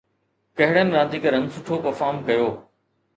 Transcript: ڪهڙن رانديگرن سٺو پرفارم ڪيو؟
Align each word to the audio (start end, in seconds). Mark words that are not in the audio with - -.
ڪهڙن 0.57 0.87
رانديگرن 0.95 1.45
سٺو 1.55 1.75
پرفارم 1.85 2.17
ڪيو؟ 2.27 2.47